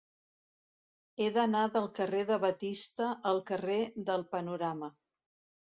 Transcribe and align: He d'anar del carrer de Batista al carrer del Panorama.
He 1.19 1.27
d'anar 1.35 1.61
del 1.75 1.85
carrer 2.01 2.23
de 2.31 2.39
Batista 2.45 3.13
al 3.33 3.45
carrer 3.53 3.79
del 4.11 4.29
Panorama. 4.37 4.95